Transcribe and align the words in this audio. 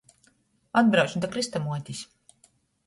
Atbrauču 0.81 1.21
da 1.27 1.31
krystamuotis. 1.37 2.05